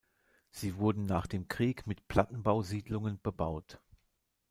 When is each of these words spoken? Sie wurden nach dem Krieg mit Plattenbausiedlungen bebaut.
Sie 0.49 0.77
wurden 0.77 1.05
nach 1.05 1.27
dem 1.27 1.47
Krieg 1.47 1.85
mit 1.85 2.07
Plattenbausiedlungen 2.07 3.21
bebaut. 3.21 3.79